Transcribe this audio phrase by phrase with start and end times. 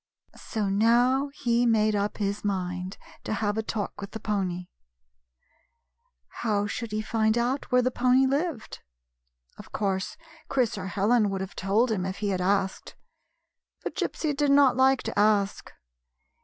[0.41, 4.65] So now he made up his mind to have a talk with the pony.
[6.41, 8.79] How should he find out where the pony lived?
[9.59, 10.17] Of course,
[10.49, 12.95] Chris or Helen would have told him if he had asked;
[13.83, 15.71] but Gypsy did not like to ask.